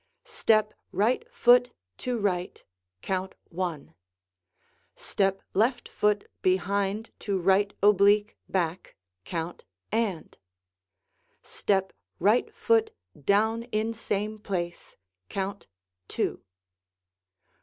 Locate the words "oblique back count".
7.83-9.63